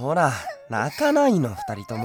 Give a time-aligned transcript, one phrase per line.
[0.00, 0.32] ほら
[0.70, 2.04] 泣かないの二人とも。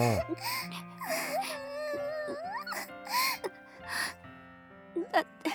[5.13, 5.49] だって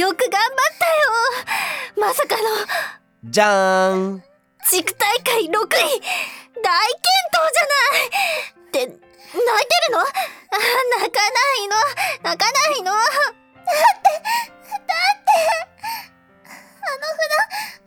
[0.00, 0.86] よく頑張った。
[0.86, 0.92] よ
[1.96, 2.42] まさかの。
[3.30, 4.22] じゃーん。
[4.68, 5.50] 地区大会6位。
[5.50, 6.02] 大健闘
[7.52, 8.08] じゃない。
[8.68, 9.06] って泣いて
[9.88, 10.00] るの？
[10.00, 10.04] あ
[10.52, 11.76] 泣かないの？
[12.22, 12.92] 泣かないの？
[12.92, 13.04] だっ
[14.02, 15.32] てだって
[16.12, 17.32] あの札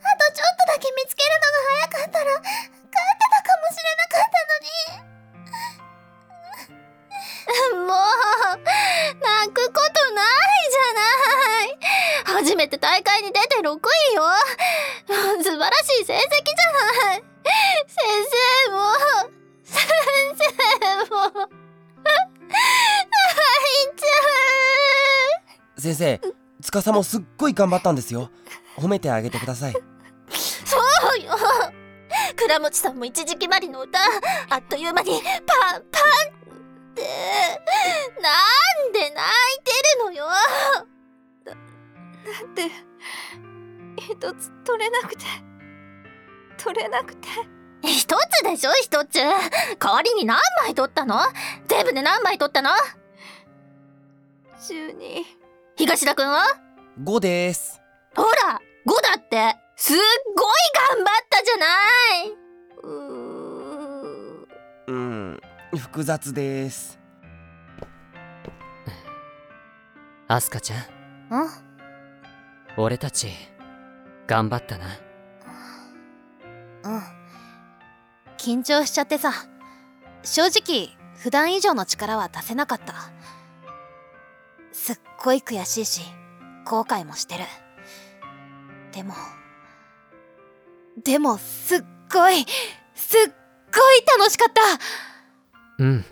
[0.02, 2.54] あとちょっとだけ見つけるのが早かったら勝って
[2.92, 5.06] たかもしれなかったのに。
[7.88, 8.58] もう
[9.20, 10.26] 泣くことない
[10.72, 12.44] じゃない。
[12.44, 14.24] 初めて大会に出て6位よ。
[25.94, 26.20] 先生
[26.62, 28.32] 司もすっごい頑張ったんですよ。
[28.76, 29.72] 褒めてあげてください。
[29.72, 29.76] う
[30.66, 30.78] そ
[31.16, 31.38] うよ。
[32.36, 34.00] 倉持さんも一時期まりの歌
[34.50, 37.04] あっという間にパンパンって。
[38.20, 39.14] なんで泣い
[39.64, 40.26] てるのよ。
[41.46, 42.72] だだって
[44.02, 45.26] 一つ取れなくて。
[46.58, 47.28] 取れなくて。
[47.84, 49.20] 一つでしょ一つ。
[49.20, 51.20] 代わりに何枚取ったの？
[51.68, 52.72] 全部で何枚取ったの
[54.58, 55.45] ？12
[55.78, 56.46] 東田くんは
[57.04, 57.82] ？5です。
[58.16, 59.58] ほら5だって。
[59.76, 59.98] すっ
[60.38, 60.54] ごい
[60.96, 61.66] 頑張ったじゃな
[62.24, 62.32] い。
[62.82, 65.42] うーうん
[65.78, 66.98] 複雑です。
[70.30, 70.80] アスカちゃん。
[70.80, 71.50] ん？
[72.78, 73.28] 俺たち
[74.28, 74.86] 頑張ったな。
[76.84, 77.02] うん。
[78.38, 79.34] 緊張しちゃってさ。
[80.24, 83.12] 正直普段以上の力は出せなかった
[84.78, 86.02] すっごい悔しいし
[86.66, 87.46] 後悔もしてる。
[88.92, 89.14] でも
[91.02, 92.46] でもすっごい
[92.94, 93.32] すっ
[93.74, 95.84] ごい楽しかった。
[95.84, 96.06] うん。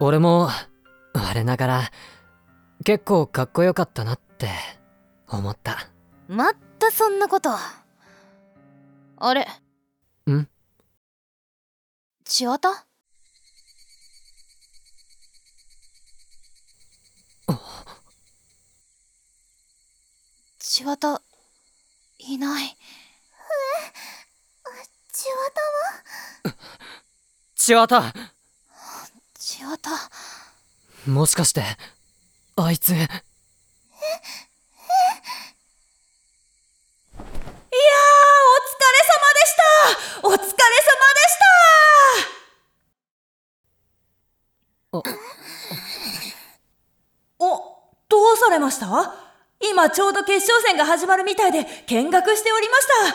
[0.00, 0.48] 俺も
[1.12, 1.90] 我ながら
[2.84, 4.48] 結構かっこよかったなって
[5.28, 5.76] 思った。
[6.28, 7.50] またそんなこと。
[9.18, 9.46] あれ？
[10.30, 10.48] ん？
[12.24, 12.87] 千綿
[20.78, 21.20] 千綿
[22.20, 22.76] いない。
[25.12, 26.54] 千綿は
[27.56, 28.14] 千綿
[29.34, 29.90] 千綿
[31.08, 31.64] もしかして
[32.54, 32.92] あいつ？
[32.92, 33.08] お疲れ様
[39.34, 39.56] でし
[44.92, 44.98] た。
[44.98, 45.02] あ。
[47.40, 49.27] お、どうされました？
[49.78, 52.94] 今ちょうど決勝戦が始まるみたいで見学しておりました。
[52.98, 53.14] いや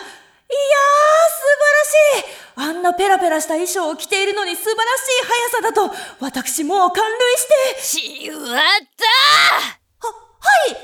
[1.28, 5.04] 素晴らしいあんなペラペラした衣装を着ているのに素晴らし
[5.60, 5.92] い速さだと、
[6.24, 7.44] 私もう感類し
[7.76, 8.32] て。
[8.32, 10.76] 千綿は、はい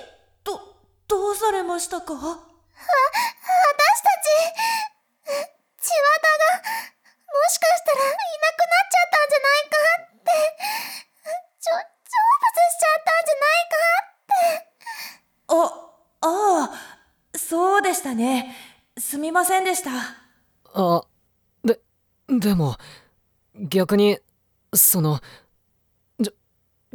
[0.44, 0.60] ど、
[1.08, 2.12] どうされましたか？
[2.12, 2.36] 私た
[4.20, 4.36] ち
[5.80, 6.20] 千綿
[6.60, 10.36] がもしかしたらいなくなっちゃったんじゃないかって
[11.56, 14.68] ちょ成仏しちゃったんじゃないかって
[15.50, 15.90] あ、
[16.22, 18.54] ああ、そうでしたね。
[18.96, 19.90] すみませんでした。
[20.72, 21.04] あ
[21.64, 21.80] で
[22.28, 22.76] でも
[23.54, 24.18] 逆に
[24.72, 25.20] その
[26.20, 26.30] じ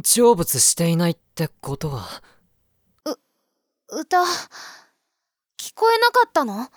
[0.03, 2.07] 成仏していないってことは
[3.89, 4.21] 歌
[5.57, 6.69] 聞こえなかったの？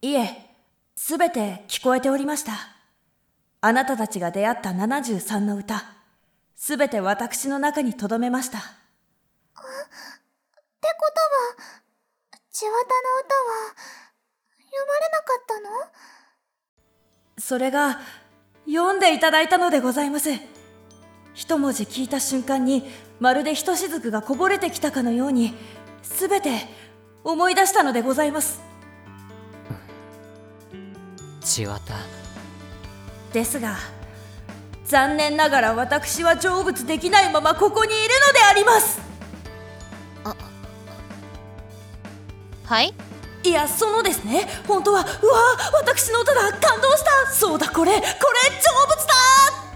[0.00, 0.50] いえ、
[0.96, 2.52] すべて聞こえておりました。
[3.60, 5.84] あなたたちが出会った73の歌、
[6.56, 8.58] すべて私の中に留めました。
[11.02, 11.66] ことは
[12.52, 13.74] 千綿の歌は
[14.70, 15.70] 読まれなかったの？
[17.38, 17.98] それが、
[18.66, 20.30] 読んでいただいたのでございます。
[21.34, 22.88] 一文字聞いた瞬間に、
[23.18, 25.54] まるでひとしずくがこぼれてきたかのように、
[26.02, 26.68] すべて
[27.24, 28.60] 思い出したのでございます。
[31.40, 31.80] 千綿
[33.32, 33.76] ですが、
[34.84, 39.11] 残念ながら私は成仏できないままここにいるのであります
[42.72, 42.94] はい？
[43.44, 44.48] いやそのですね。
[44.66, 45.10] 本当はうわ
[45.74, 47.30] 私の歌だ感動した。
[47.30, 48.16] そうだこれこれ成
[48.88, 49.14] 仏だ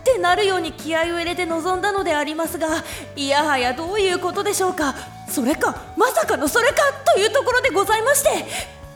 [0.00, 2.69] ってなるように気合を入れて臨んだのでありますが
[3.14, 4.94] いやはやどういうことでしょうか。
[5.28, 6.76] それかまさかのそれか
[7.14, 8.46] というところでございまして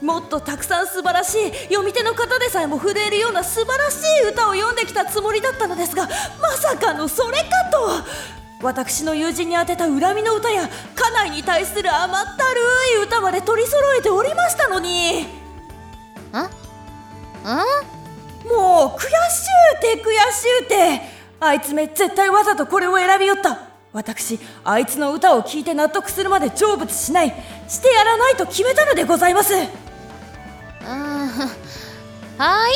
[0.01, 6.09] もっとたくさん素晴らしい読み手の方でさえも震えるような素晴らしい歌を読んできたつもりだったのですが
[6.41, 8.40] まさかのそれかと！
[8.63, 12.61] 私の友人に宛てた恨みの歌や家内に対する甘ったる
[13.01, 15.27] い歌まで取り揃えておりましたのに。
[18.45, 19.13] もう悔しゅ
[19.79, 21.01] うて悔しゅうて
[21.41, 23.69] あいつめ絶対わざとこれを選びよった。
[23.93, 27.35] 私あいつの歌を聴いて納得するまで成仏しない。
[27.69, 29.55] してやらないと決めたのでございます。
[29.55, 29.67] うー
[30.87, 31.29] ん
[32.39, 32.73] はい？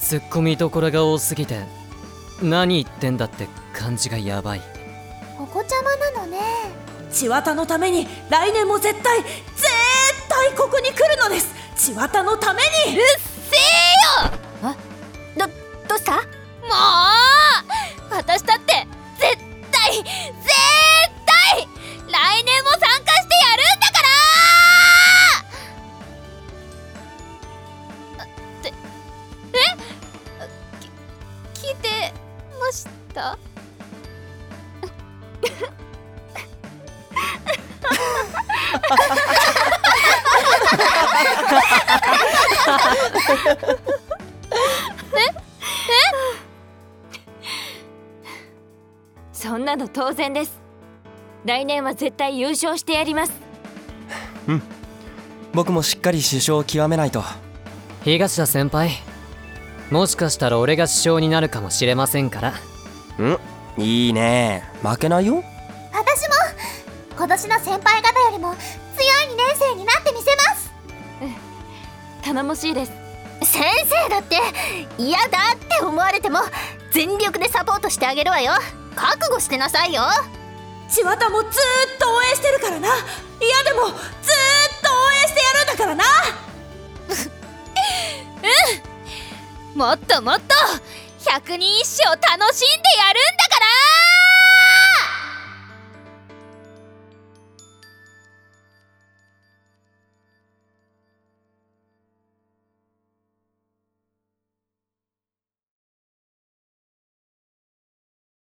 [0.00, 1.60] ツッコミどころが多すぎて
[2.42, 4.60] 何言ってんだって感じがやばい
[5.40, 6.38] お子ちゃまなのね。
[7.10, 9.32] 千綿のために来年も絶対絶
[10.28, 11.54] 対ここに来るのです。
[11.76, 12.98] 千綿のために。
[15.36, 15.46] ど
[15.88, 16.16] どうした？
[16.16, 16.22] もう！
[18.10, 18.86] 私だって
[19.18, 19.38] 絶
[19.70, 20.04] 対絶
[21.24, 21.68] 対
[22.08, 24.02] 来年も参加してやるんだか
[28.18, 28.24] ら！
[28.24, 28.26] っ
[28.62, 28.72] て
[29.54, 29.58] え？
[31.54, 31.86] き聞いて
[32.60, 33.38] ました？
[49.32, 50.60] そんなの当然です
[51.44, 53.32] 来年は絶対優勝してやります
[54.48, 54.62] うん
[55.54, 57.22] 僕もしっかり首相を極めないと
[58.04, 58.90] 東田先輩
[59.90, 63.38] もしかしたら俺が首相になるかもしれませんからん
[63.78, 64.68] いいね。
[64.82, 65.42] 負けないよ。
[65.92, 66.34] 私も。
[67.16, 68.64] 今年の先輩方よりも強い
[69.32, 70.72] 2年生になってみせます。
[72.22, 72.92] 頼もしいです。
[73.42, 74.36] 先生だって
[74.98, 76.40] 嫌だって思われても
[76.92, 78.52] 全力でサポートしてあげるわよ。
[78.96, 80.02] 覚悟してなさいよ。
[80.88, 81.52] 千綿もずーっ
[82.00, 82.88] と応援してるからな。
[83.40, 86.04] 嫌でもずーっと応援してやるんだからな。
[89.74, 90.42] もっともっと
[91.28, 93.97] 百人一首楽しんでやるんだから。